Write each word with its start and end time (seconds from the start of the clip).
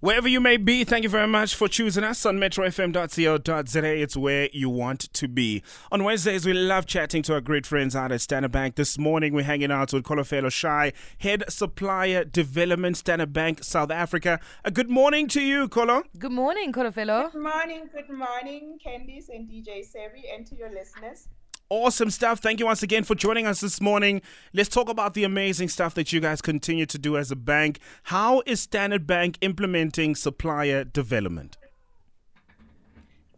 Wherever 0.00 0.28
you 0.28 0.40
may 0.40 0.56
be, 0.56 0.82
thank 0.82 1.02
you 1.02 1.10
very 1.10 1.26
much 1.26 1.54
for 1.54 1.68
choosing 1.68 2.04
us 2.04 2.24
on 2.24 2.38
metrofm.co.za. 2.38 3.84
It's 3.84 4.16
where 4.16 4.48
you 4.50 4.70
want 4.70 5.12
to 5.12 5.28
be. 5.28 5.62
On 5.92 6.02
Wednesdays, 6.04 6.46
we 6.46 6.54
love 6.54 6.86
chatting 6.86 7.22
to 7.24 7.34
our 7.34 7.42
great 7.42 7.66
friends 7.66 7.94
out 7.94 8.10
at 8.10 8.22
Standard 8.22 8.50
Bank. 8.50 8.76
This 8.76 8.96
morning, 8.96 9.34
we're 9.34 9.42
hanging 9.44 9.70
out 9.70 9.92
with 9.92 10.04
Kolofelo 10.04 10.50
Shai, 10.50 10.94
Head 11.18 11.44
Supplier 11.50 12.24
Development, 12.24 12.96
Standard 12.96 13.34
Bank, 13.34 13.62
South 13.62 13.90
Africa. 13.90 14.40
A 14.64 14.70
good 14.70 14.88
morning 14.88 15.28
to 15.28 15.42
you, 15.42 15.68
Kolo. 15.68 16.04
Good 16.18 16.32
morning, 16.32 16.72
Kolofelo. 16.72 17.30
Good 17.30 17.42
morning, 17.42 17.90
good 17.92 18.08
morning, 18.08 18.78
Candice 18.82 19.28
and 19.28 19.50
DJ 19.50 19.84
Sabby, 19.84 20.24
and 20.34 20.46
to 20.46 20.56
your 20.56 20.70
listeners. 20.70 21.28
Awesome 21.72 22.10
stuff. 22.10 22.40
Thank 22.40 22.58
you 22.58 22.66
once 22.66 22.82
again 22.82 23.04
for 23.04 23.14
joining 23.14 23.46
us 23.46 23.60
this 23.60 23.80
morning. 23.80 24.22
Let's 24.52 24.68
talk 24.68 24.88
about 24.88 25.14
the 25.14 25.22
amazing 25.22 25.68
stuff 25.68 25.94
that 25.94 26.12
you 26.12 26.18
guys 26.18 26.42
continue 26.42 26.84
to 26.86 26.98
do 26.98 27.16
as 27.16 27.30
a 27.30 27.36
bank. 27.36 27.78
How 28.02 28.42
is 28.44 28.60
Standard 28.60 29.06
Bank 29.06 29.38
implementing 29.40 30.16
supplier 30.16 30.82
development? 30.82 31.56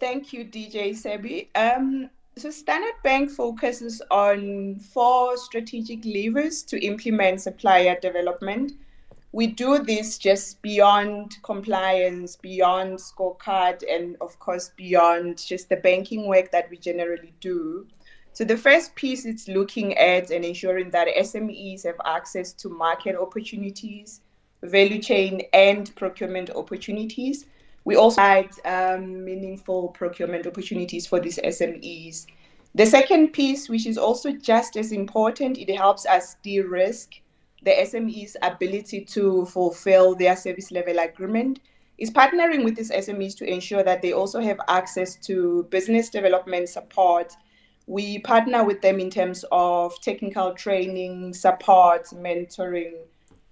Thank 0.00 0.32
you, 0.32 0.46
DJ 0.46 0.96
Sabby. 0.96 1.50
Um, 1.54 2.08
so, 2.38 2.50
Standard 2.50 2.94
Bank 3.04 3.30
focuses 3.30 4.00
on 4.10 4.76
four 4.76 5.36
strategic 5.36 6.02
levers 6.06 6.62
to 6.62 6.82
implement 6.82 7.42
supplier 7.42 7.98
development. 8.00 8.72
We 9.32 9.48
do 9.48 9.78
this 9.78 10.16
just 10.16 10.62
beyond 10.62 11.34
compliance, 11.42 12.36
beyond 12.36 12.98
scorecard, 12.98 13.82
and 13.86 14.16
of 14.22 14.38
course, 14.38 14.70
beyond 14.74 15.36
just 15.36 15.68
the 15.68 15.76
banking 15.76 16.26
work 16.26 16.50
that 16.52 16.70
we 16.70 16.78
generally 16.78 17.34
do. 17.40 17.86
So 18.34 18.44
the 18.44 18.56
first 18.56 18.94
piece 18.94 19.26
is 19.26 19.46
looking 19.48 19.96
at 19.98 20.30
and 20.30 20.44
ensuring 20.44 20.90
that 20.90 21.08
SMEs 21.08 21.84
have 21.84 22.00
access 22.04 22.52
to 22.54 22.68
market 22.70 23.14
opportunities, 23.14 24.22
value 24.62 25.02
chain, 25.02 25.42
and 25.52 25.94
procurement 25.96 26.50
opportunities. 26.50 27.46
We 27.84 27.96
also 27.96 28.22
had 28.22 28.48
um, 28.64 29.24
meaningful 29.24 29.88
procurement 29.88 30.46
opportunities 30.46 31.06
for 31.06 31.20
these 31.20 31.38
SMEs. 31.38 32.26
The 32.74 32.86
second 32.86 33.32
piece, 33.32 33.68
which 33.68 33.86
is 33.86 33.98
also 33.98 34.32
just 34.32 34.76
as 34.76 34.92
important, 34.92 35.58
it 35.58 35.74
helps 35.76 36.06
us 36.06 36.36
de-risk 36.42 37.10
the 37.64 37.70
SME's 37.70 38.36
ability 38.42 39.04
to 39.04 39.44
fulfill 39.46 40.14
their 40.14 40.36
service 40.36 40.70
level 40.70 40.98
agreement 40.98 41.60
is 41.98 42.10
partnering 42.10 42.64
with 42.64 42.76
these 42.76 42.90
SMEs 42.90 43.36
to 43.36 43.44
ensure 43.44 43.84
that 43.84 44.02
they 44.02 44.12
also 44.12 44.40
have 44.40 44.58
access 44.68 45.14
to 45.16 45.64
business 45.70 46.08
development 46.08 46.68
support 46.68 47.32
we 47.86 48.18
partner 48.20 48.64
with 48.64 48.80
them 48.80 49.00
in 49.00 49.10
terms 49.10 49.44
of 49.50 50.00
technical 50.00 50.52
training, 50.54 51.34
support, 51.34 52.06
mentoring, 52.14 52.94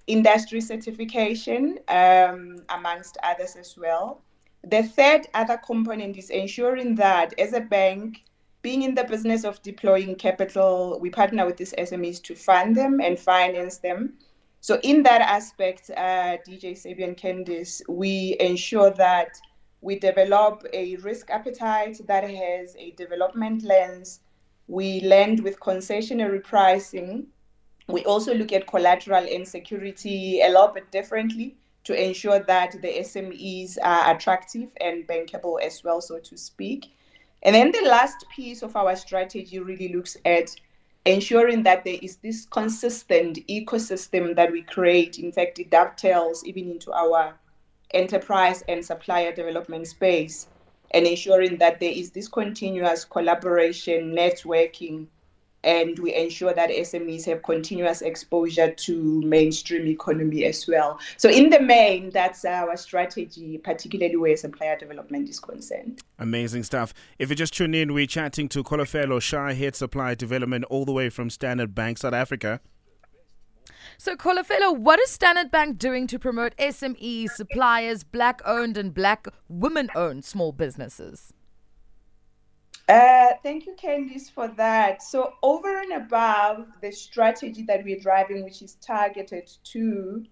industry 0.07 0.61
certification, 0.61 1.79
um, 1.89 2.57
amongst 2.69 3.17
others 3.23 3.57
as 3.57 3.77
well. 3.77 4.21
The 4.65 4.83
third 4.83 5.27
other 5.35 5.57
component 5.57 6.17
is 6.17 6.31
ensuring 6.31 6.95
that 6.97 7.39
as 7.39 7.53
a 7.53 7.61
bank, 7.61 8.23
being 8.63 8.83
in 8.83 8.95
the 8.95 9.05
business 9.05 9.45
of 9.45 9.63
deploying 9.63 10.15
capital, 10.17 10.99
we 11.01 11.09
partner 11.11 11.47
with 11.47 11.57
these 11.57 11.73
SMEs 11.79 12.23
to 12.25 12.35
fund 12.35 12.77
them 12.77 13.01
and 13.01 13.19
finance 13.19 13.79
them. 13.79 14.15
So, 14.61 14.79
in 14.83 15.03
that 15.05 15.23
aspect, 15.23 15.91
uh, 15.97 16.37
DJ 16.47 16.73
Sabian 16.73 17.19
Candice, 17.19 17.81
we 17.89 18.37
ensure 18.39 18.91
that 18.91 19.41
we 19.83 19.99
develop 19.99 20.65
a 20.73 20.97
risk 20.97 21.31
appetite 21.31 22.01
that 22.07 22.25
has 22.25 22.77
a 22.77 22.91
development 22.93 23.63
lens. 23.63 24.21
We 24.69 25.01
lend 25.01 25.41
with 25.43 25.59
concessionary 25.59 26.45
pricing. 26.45 27.27
We 27.89 28.05
also 28.05 28.35
look 28.35 28.53
at 28.53 28.67
collateral 28.67 29.27
and 29.27 29.47
security 29.47 30.43
a 30.43 30.49
little 30.49 30.69
bit 30.69 30.91
differently 30.91 31.57
to 31.85 31.95
ensure 31.95 32.41
that 32.41 32.73
the 32.83 32.89
SMEs 33.01 33.79
are 33.83 34.15
attractive 34.15 34.69
and 34.81 35.07
bankable 35.09 35.61
as 35.63 35.83
well, 35.83 36.01
so 36.01 36.19
to 36.19 36.37
speak. 36.37 36.93
And 37.43 37.55
then 37.55 37.73
the 37.73 37.89
last 37.89 38.27
piece 38.29 38.63
of 38.63 38.77
our 38.77 38.95
strategy 38.97 39.59
really 39.59 39.89
looks 39.89 40.17
at 40.27 40.55
ensuring 41.07 41.63
that 41.63 41.85
there 41.85 41.99
is 42.03 42.17
this 42.17 42.45
consistent 42.45 43.39
ecosystem 43.49 44.37
that 44.37 44.53
we 44.53 44.63
create. 44.63 45.19
In 45.19 45.33
fact, 45.33 45.59
it 45.59 45.71
dovetails 45.71 46.45
even 46.45 46.71
into 46.71 46.93
our 46.93 47.35
enterprise 47.95 48.63
and 48.69 48.85
supplier 48.85 49.33
development 49.33 49.87
space 49.87 50.49
and 50.93 51.07
ensuring 51.07 51.59
that 51.59 51.81
there 51.81 51.93
is 51.93 52.11
this 52.11 52.29
continuous 52.29 53.05
collaboration, 53.05 54.13
networking, 54.15 55.07
and 55.63 55.99
we 55.99 56.15
ensure 56.15 56.55
that 56.55 56.71
SMEs 56.71 57.27
have 57.27 57.43
continuous 57.43 58.01
exposure 58.01 58.71
to 58.73 59.21
mainstream 59.23 59.87
economy 59.87 60.45
as 60.45 60.67
well. 60.67 60.99
So 61.17 61.29
in 61.29 61.51
the 61.51 61.61
main, 61.61 62.11
that's 62.11 62.45
our 62.45 62.77
strategy, 62.77 63.59
particularly 63.59 64.17
where 64.17 64.37
supplier 64.37 64.79
development 64.79 65.29
is 65.29 65.39
concerned. 65.39 66.01
Amazing 66.19 66.63
stuff. 66.65 66.95
If 67.19 67.29
you 67.29 67.37
just 67.37 67.55
tune 67.55 67.75
in, 67.75 67.93
we're 67.93 68.07
chatting 68.07 68.49
to 68.51 68.65
Kolofelo 68.65 69.21
Shai, 69.21 69.53
Head 69.53 69.77
Supplier 69.77 70.15
Development, 70.15 70.65
all 70.71 70.85
the 70.85 70.93
way 70.93 71.11
from 71.11 71.29
Standard 71.29 71.75
Bank, 71.75 71.99
South 71.99 72.15
Africa. 72.15 72.61
So, 73.99 74.17
Kolofelo, 74.17 74.77
what 74.77 74.99
is 75.01 75.11
Standard 75.11 75.51
Bank 75.51 75.79
doing 75.79 76.07
to 76.09 76.19
promote 76.19 76.57
SMEs, 76.57 77.31
suppliers, 77.31 78.05
black 78.05 78.41
owned 78.45 78.77
and 78.77 78.95
black 78.95 79.27
women 79.49 79.91
owned 79.95 80.25
small 80.25 80.53
businesses? 80.53 81.33
Uh, 82.89 83.35
thank 83.43 83.67
you, 83.67 83.75
Candice, 83.75 84.31
for 84.31 84.49
that. 84.49 85.03
So, 85.03 85.35
over 85.43 85.81
and 85.81 85.93
above 85.93 86.67
the 86.81 86.91
strategy 86.91 87.63
that 87.65 87.85
we're 87.85 88.01
driving, 88.01 88.43
which 88.43 88.63
is 88.63 88.75
targeted 88.81 89.51
to 89.65 90.25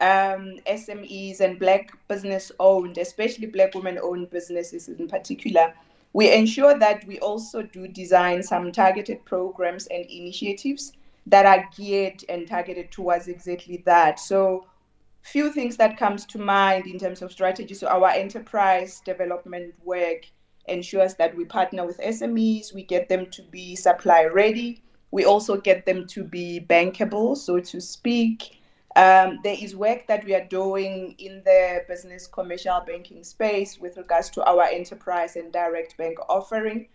um, 0.00 0.58
SMEs 0.66 1.40
and 1.40 1.58
Black 1.58 1.96
business 2.08 2.50
owned, 2.58 2.98
especially 2.98 3.46
Black 3.46 3.74
women 3.74 3.98
owned 4.02 4.30
businesses 4.30 4.88
in 4.88 5.06
particular, 5.06 5.72
we 6.12 6.30
ensure 6.30 6.78
that 6.78 7.06
we 7.06 7.18
also 7.20 7.62
do 7.62 7.88
design 7.88 8.42
some 8.42 8.72
targeted 8.72 9.24
programs 9.24 9.86
and 9.86 10.04
initiatives 10.10 10.92
that 11.26 11.46
are 11.46 11.68
geared 11.76 12.24
and 12.28 12.48
targeted 12.48 12.90
towards 12.90 13.28
exactly 13.28 13.82
that. 13.86 14.18
So 14.18 14.66
few 15.22 15.52
things 15.52 15.76
that 15.76 15.96
comes 15.96 16.26
to 16.26 16.38
mind 16.38 16.86
in 16.86 16.98
terms 16.98 17.22
of 17.22 17.32
strategy. 17.32 17.74
So 17.74 17.86
our 17.86 18.08
enterprise 18.08 19.00
development 19.04 19.74
work 19.84 20.26
ensures 20.66 21.14
that 21.14 21.36
we 21.36 21.44
partner 21.44 21.86
with 21.86 21.98
SMEs, 21.98 22.74
we 22.74 22.82
get 22.82 23.08
them 23.08 23.26
to 23.30 23.42
be 23.42 23.76
supply 23.76 24.24
ready. 24.24 24.82
We 25.10 25.24
also 25.24 25.56
get 25.56 25.84
them 25.86 26.06
to 26.08 26.24
be 26.24 26.64
bankable, 26.68 27.36
so 27.36 27.60
to 27.60 27.80
speak. 27.80 28.58
Um, 28.94 29.38
there 29.42 29.56
is 29.58 29.74
work 29.74 30.06
that 30.06 30.24
we 30.24 30.34
are 30.34 30.44
doing 30.44 31.14
in 31.18 31.42
the 31.44 31.84
business 31.88 32.26
commercial 32.26 32.80
banking 32.86 33.24
space 33.24 33.78
with 33.78 33.96
regards 33.96 34.28
to 34.30 34.44
our 34.44 34.64
enterprise 34.64 35.36
and 35.36 35.52
direct 35.52 35.96
bank 35.96 36.18
offering 36.28 36.88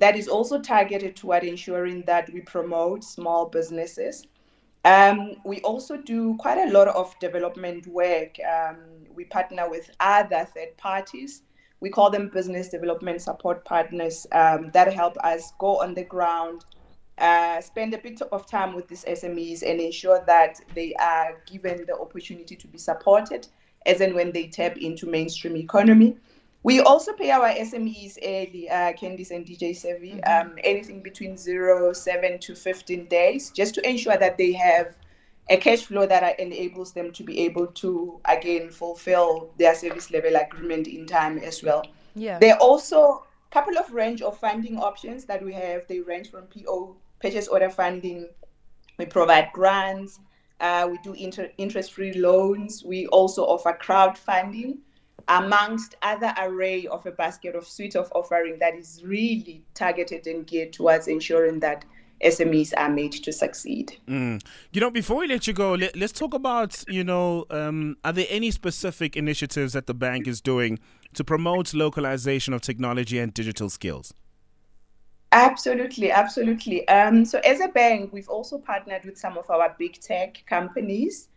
that 0.00 0.16
is 0.16 0.28
also 0.28 0.60
targeted 0.60 1.16
toward 1.16 1.44
ensuring 1.44 2.02
that 2.06 2.32
we 2.32 2.40
promote 2.40 3.04
small 3.04 3.46
businesses. 3.46 4.26
Um, 4.84 5.36
we 5.44 5.60
also 5.62 5.96
do 5.96 6.36
quite 6.36 6.58
a 6.58 6.70
lot 6.70 6.88
of 6.88 7.18
development 7.18 7.86
work. 7.88 8.36
Um, 8.40 8.76
we 9.14 9.24
partner 9.24 9.68
with 9.68 9.90
other 9.98 10.46
third 10.54 10.76
parties. 10.76 11.42
We 11.80 11.90
call 11.90 12.10
them 12.10 12.30
business 12.32 12.68
development 12.68 13.20
support 13.20 13.64
partners 13.64 14.26
um, 14.32 14.70
that 14.72 14.92
help 14.92 15.16
us 15.18 15.52
go 15.58 15.80
on 15.82 15.94
the 15.94 16.04
ground, 16.04 16.64
uh, 17.18 17.60
spend 17.60 17.94
a 17.94 17.98
bit 17.98 18.22
of 18.22 18.46
time 18.46 18.74
with 18.74 18.88
these 18.88 19.04
SMEs 19.04 19.62
and 19.68 19.80
ensure 19.80 20.22
that 20.26 20.60
they 20.74 20.94
are 20.94 21.42
given 21.46 21.84
the 21.86 21.98
opportunity 21.98 22.56
to 22.56 22.68
be 22.68 22.78
supported 22.78 23.48
as 23.86 24.00
and 24.00 24.14
when 24.14 24.32
they 24.32 24.46
tap 24.46 24.76
into 24.76 25.06
mainstream 25.06 25.56
economy. 25.56 26.16
We 26.66 26.80
also 26.80 27.12
pay 27.12 27.30
our 27.30 27.48
SMEs 27.48 28.18
early, 28.24 28.68
uh, 28.68 28.92
Candice 28.94 29.30
and 29.30 29.46
DJ 29.46 29.76
Sabby, 29.76 30.20
mm-hmm. 30.20 30.48
um, 30.48 30.58
anything 30.64 31.00
between 31.00 31.36
zero, 31.36 31.92
seven 31.92 32.40
to 32.40 32.56
15 32.56 33.06
days, 33.06 33.50
just 33.50 33.76
to 33.76 33.88
ensure 33.88 34.16
that 34.16 34.36
they 34.36 34.52
have 34.54 34.96
a 35.48 35.58
cash 35.58 35.84
flow 35.84 36.06
that 36.06 36.40
enables 36.40 36.90
them 36.90 37.12
to 37.12 37.22
be 37.22 37.38
able 37.42 37.68
to, 37.68 38.20
again, 38.24 38.68
fulfill 38.68 39.54
their 39.60 39.76
service 39.76 40.10
level 40.10 40.34
agreement 40.34 40.88
in 40.88 41.06
time 41.06 41.38
as 41.38 41.62
well. 41.62 41.86
Yeah. 42.16 42.40
There 42.40 42.54
are 42.54 42.58
also 42.58 43.24
a 43.48 43.52
couple 43.52 43.78
of 43.78 43.92
range 43.92 44.20
of 44.20 44.36
funding 44.36 44.76
options 44.76 45.24
that 45.26 45.44
we 45.44 45.52
have. 45.52 45.86
They 45.86 46.00
range 46.00 46.32
from 46.32 46.48
PO, 46.48 46.96
purchase 47.22 47.46
order 47.46 47.70
funding, 47.70 48.28
we 48.98 49.06
provide 49.06 49.50
grants, 49.52 50.18
uh, 50.58 50.88
we 50.90 50.98
do 51.04 51.12
inter- 51.12 51.52
interest 51.58 51.92
free 51.92 52.14
loans, 52.14 52.82
we 52.84 53.06
also 53.06 53.44
offer 53.44 53.78
crowdfunding 53.80 54.78
amongst 55.28 55.96
other 56.02 56.32
array 56.38 56.86
of 56.86 57.04
a 57.06 57.10
basket 57.10 57.54
of 57.54 57.66
suite 57.66 57.96
of 57.96 58.10
offering 58.14 58.58
that 58.60 58.74
is 58.74 59.02
really 59.04 59.64
targeted 59.74 60.26
and 60.26 60.46
geared 60.46 60.72
towards 60.72 61.08
ensuring 61.08 61.60
that 61.60 61.84
SMEs 62.24 62.72
are 62.76 62.88
made 62.88 63.12
to 63.12 63.32
succeed. 63.32 63.96
Mm. 64.08 64.42
You 64.72 64.80
know, 64.80 64.90
before 64.90 65.18
we 65.18 65.26
let 65.26 65.46
you 65.46 65.52
go, 65.52 65.74
let, 65.74 66.00
us 66.00 66.12
talk 66.12 66.32
about, 66.32 66.82
you 66.88 67.04
know, 67.04 67.44
um, 67.50 67.96
are 68.04 68.12
there 68.12 68.26
any 68.30 68.50
specific 68.50 69.16
initiatives 69.16 69.74
that 69.74 69.86
the 69.86 69.94
bank 69.94 70.26
is 70.26 70.40
doing 70.40 70.78
to 71.14 71.24
promote 71.24 71.74
localization 71.74 72.54
of 72.54 72.62
technology 72.62 73.18
and 73.18 73.34
digital 73.34 73.68
skills? 73.68 74.14
Absolutely, 75.32 76.10
absolutely. 76.10 76.86
Um, 76.88 77.24
so, 77.24 77.40
as 77.40 77.60
a 77.60 77.68
bank, 77.68 78.12
we've 78.12 78.28
also 78.28 78.58
partnered 78.58 79.04
with 79.04 79.18
some 79.18 79.36
of 79.36 79.50
our 79.50 79.74
big 79.78 80.00
tech 80.00 80.42
companies 80.46 81.28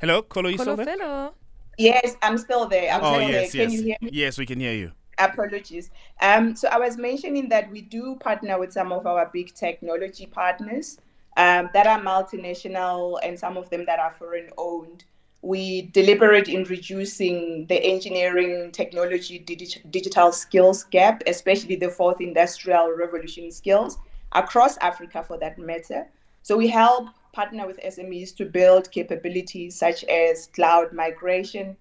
Hello, 0.00 0.22
Kolo, 0.22 0.48
you 0.48 0.56
still 0.56 0.76
there? 0.76 0.86
Kolofelo. 0.86 1.34
Yes, 1.76 2.16
I'm 2.22 2.38
still 2.38 2.66
there. 2.66 2.90
I'm 2.90 3.04
Oh, 3.04 3.14
still 3.16 3.28
yes, 3.28 3.52
there. 3.52 3.66
Can 3.66 3.70
yes. 3.72 3.80
you 3.80 3.86
hear 3.86 3.96
me? 4.00 4.10
Yes, 4.12 4.38
we 4.38 4.46
can 4.46 4.58
hear 4.58 4.72
you. 4.72 4.92
Apologies. 5.18 5.90
Um, 6.22 6.56
so 6.56 6.68
I 6.68 6.78
was 6.78 6.96
mentioning 6.96 7.50
that 7.50 7.70
we 7.70 7.82
do 7.82 8.16
partner 8.16 8.58
with 8.58 8.72
some 8.72 8.92
of 8.92 9.06
our 9.06 9.26
big 9.30 9.54
technology 9.54 10.24
partners 10.24 10.96
um, 11.36 11.68
that 11.74 11.86
are 11.86 12.00
multinational 12.00 13.18
and 13.22 13.38
some 13.38 13.58
of 13.58 13.68
them 13.68 13.84
that 13.84 13.98
are 13.98 14.14
foreign 14.18 14.48
owned. 14.56 15.04
We 15.42 15.82
deliberate 15.92 16.48
in 16.48 16.64
reducing 16.64 17.66
the 17.66 17.76
engineering 17.82 18.70
technology 18.72 19.38
digi- 19.38 19.82
digital 19.90 20.32
skills 20.32 20.84
gap, 20.84 21.22
especially 21.26 21.76
the 21.76 21.90
fourth 21.90 22.22
industrial 22.22 22.92
revolution 22.96 23.50
skills 23.50 23.98
across 24.32 24.78
Africa 24.78 25.22
for 25.22 25.36
that 25.38 25.58
matter. 25.58 26.06
So 26.42 26.56
we 26.56 26.68
help 26.68 27.08
partner 27.32 27.66
with 27.66 27.80
SMEs 27.80 28.34
to 28.36 28.44
build 28.44 28.90
capabilities 28.90 29.76
such 29.76 30.04
as 30.04 30.48
cloud 30.48 30.92
migration, 30.92 31.76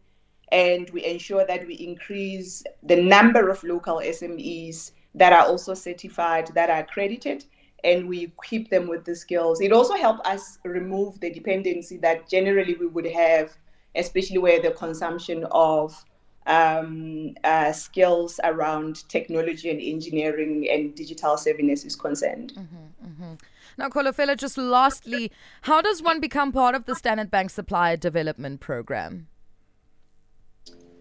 and 0.52 0.90
we 0.92 1.06
ensure 1.06 1.46
that 1.46 1.68
we 1.68 1.76
increase 1.76 2.64
the 2.84 3.02
number 3.02 3.50
of 3.50 3.64
local 3.64 3.98
SMEs 3.98 4.92
that 5.16 5.34
are 5.34 5.46
also 5.46 5.74
certified, 5.74 6.48
that 6.56 6.70
are 6.70 6.80
accredited, 6.80 7.46
and 7.84 8.08
we 8.08 8.24
equip 8.24 8.70
them 8.70 8.88
with 8.88 9.06
the 9.06 9.16
skills. 9.16 9.62
It 9.62 9.72
also 9.72 9.96
helps 9.96 10.28
us 10.28 10.60
remove 10.64 11.20
the 11.20 11.32
dependency 11.32 11.98
that 11.98 12.28
generally 12.30 12.76
we 12.76 12.88
would 12.88 13.08
have, 13.08 13.58
especially 13.96 14.38
where 14.38 14.62
the 14.62 14.72
consumption 14.72 15.46
of 15.52 16.04
um, 16.50 17.36
uh, 17.44 17.72
skills 17.72 18.40
around 18.44 19.08
technology 19.08 19.70
and 19.70 19.80
engineering 19.80 20.68
and 20.70 20.96
digital 20.96 21.36
savviness 21.36 21.86
is 21.86 21.96
concerned. 21.96 22.54
Mm-hmm, 22.56 23.08
mm-hmm. 23.08 23.34
Now, 23.78 23.88
Kolofelo, 23.88 24.36
just 24.36 24.58
lastly, 24.58 25.32
how 25.62 25.82
does 25.82 26.02
one 26.02 26.20
become 26.20 26.52
part 26.52 26.76
of 26.76 26.86
the 26.86 26.96
Standard 26.96 27.32
Bank 27.32 27.52
Supplier 27.52 27.96
Development 27.96 28.60
Program? 28.60 29.28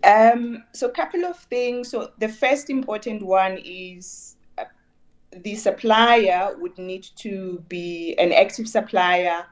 Um, 0.05 0.63
so, 0.75 0.87
a 0.87 0.93
couple 0.93 1.25
of 1.25 1.37
things. 1.37 1.89
So, 1.89 2.13
the 2.19 2.29
first 2.29 2.71
important 2.71 3.23
one 3.23 3.59
is 3.65 4.37
uh, 4.59 4.65
the 5.33 5.57
supplier 5.57 6.55
would 6.59 6.79
need 6.79 7.09
to 7.17 7.65
be 7.69 8.15
an 8.19 8.33
active 8.33 8.69
supplier 8.69 9.45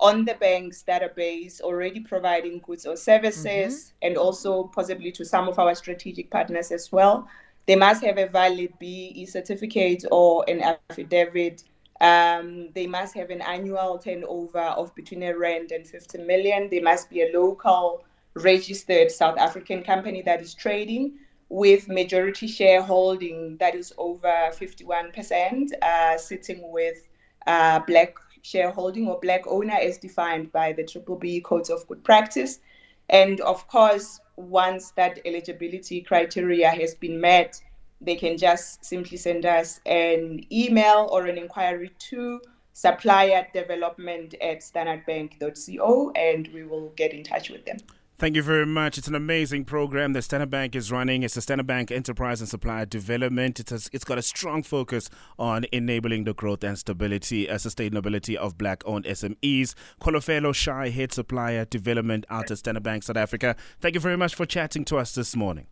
on 0.00 0.24
the 0.24 0.34
bank's 0.34 0.82
database, 0.82 1.60
already 1.60 2.00
providing 2.00 2.58
goods 2.60 2.86
or 2.86 2.96
services, 2.96 3.92
and 4.02 4.16
also 4.16 4.64
possibly 4.64 5.12
to 5.12 5.24
some 5.24 5.48
of 5.48 5.58
our 5.58 5.74
strategic 5.74 6.30
partners 6.30 6.72
as 6.72 6.90
well. 6.90 7.28
They 7.66 7.76
must 7.76 8.02
have 8.04 8.18
a 8.18 8.26
valid 8.26 8.72
BE 8.78 9.26
certificate 9.26 10.04
or 10.10 10.44
an 10.48 10.62
affidavit. 10.62 11.62
Um, 12.00 12.70
they 12.74 12.86
must 12.86 13.14
have 13.14 13.30
an 13.30 13.42
annual 13.42 13.98
turnover 13.98 14.58
of 14.58 14.94
between 14.94 15.22
a 15.22 15.36
rand 15.36 15.70
and 15.70 15.86
50 15.86 16.18
million. 16.18 16.68
They 16.70 16.80
must 16.80 17.10
be 17.10 17.22
a 17.22 17.30
local 17.38 18.04
registered 18.34 19.10
South 19.10 19.38
African 19.38 19.82
company 19.82 20.22
that 20.22 20.40
is 20.40 20.54
trading 20.54 21.18
with 21.50 21.88
majority 21.88 22.46
shareholding 22.46 23.56
that 23.58 23.74
is 23.74 23.92
over 23.98 24.50
51%, 24.52 25.72
uh, 25.82 26.16
sitting 26.16 26.70
with 26.72 27.08
uh, 27.46 27.80
black 27.80 28.14
shareholding 28.42 29.08
or 29.08 29.18
black 29.20 29.42
owner 29.46 29.74
as 29.74 29.98
defined 29.98 30.52
by 30.52 30.72
the 30.72 30.84
Triple 30.84 31.16
B 31.16 31.40
Codes 31.40 31.70
of 31.70 31.86
Good 31.86 32.04
Practice. 32.04 32.60
And 33.08 33.40
of 33.40 33.66
course, 33.68 34.20
once 34.36 34.92
that 34.92 35.20
eligibility 35.24 36.00
criteria 36.00 36.70
has 36.70 36.94
been 36.94 37.20
met, 37.20 37.60
they 38.00 38.16
can 38.16 38.38
just 38.38 38.84
simply 38.84 39.16
send 39.16 39.44
us 39.44 39.80
an 39.84 40.44
email 40.50 41.08
or 41.12 41.26
an 41.26 41.36
inquiry 41.36 41.90
to 42.10 42.40
supplier 42.72 43.46
development 43.52 44.34
at 44.40 44.60
standardbank.co 44.60 46.10
and 46.12 46.48
we 46.54 46.64
will 46.64 46.90
get 46.96 47.12
in 47.12 47.22
touch 47.22 47.50
with 47.50 47.64
them. 47.66 47.76
Thank 48.20 48.36
you 48.36 48.42
very 48.42 48.66
much. 48.66 48.98
It's 48.98 49.08
an 49.08 49.14
amazing 49.14 49.64
program 49.64 50.12
that 50.12 50.20
Standard 50.20 50.50
Bank 50.50 50.76
is 50.76 50.92
running. 50.92 51.22
It's 51.22 51.36
the 51.36 51.40
Standard 51.40 51.66
Bank 51.66 51.90
Enterprise 51.90 52.40
and 52.40 52.50
Supplier 52.50 52.84
Development. 52.84 53.58
It 53.58 53.70
has, 53.70 53.88
it's 53.94 54.04
got 54.04 54.18
a 54.18 54.22
strong 54.22 54.62
focus 54.62 55.08
on 55.38 55.64
enabling 55.72 56.24
the 56.24 56.34
growth 56.34 56.62
and 56.62 56.78
stability, 56.78 57.48
uh, 57.48 57.54
sustainability 57.54 58.36
of 58.36 58.58
black-owned 58.58 59.06
SMEs. 59.06 59.72
Kolofelo 60.02 60.54
Shai, 60.54 60.90
Head 60.90 61.14
Supplier 61.14 61.64
Development 61.64 62.26
out 62.28 62.50
at 62.50 62.58
Standard 62.58 62.82
Bank 62.82 63.04
South 63.04 63.16
Africa. 63.16 63.56
Thank 63.80 63.94
you 63.94 64.02
very 64.02 64.18
much 64.18 64.34
for 64.34 64.44
chatting 64.44 64.84
to 64.84 64.98
us 64.98 65.14
this 65.14 65.34
morning. 65.34 65.66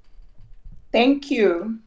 Thank 0.91 1.31
you. 1.31 1.81